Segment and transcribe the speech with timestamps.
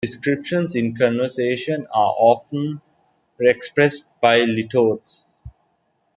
[0.03, 2.81] Descriptions in conversation are often
[3.39, 5.27] expressed by litotes.